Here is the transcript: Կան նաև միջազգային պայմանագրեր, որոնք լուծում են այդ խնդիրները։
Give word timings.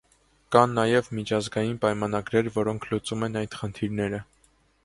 Կան 0.53 0.71
նաև 0.77 1.09
միջազգային 1.17 1.77
պայմանագրեր, 1.85 2.49
որոնք 2.57 2.91
լուծում 2.95 3.27
են 3.29 3.41
այդ 3.43 3.59
խնդիրները։ 3.63 4.25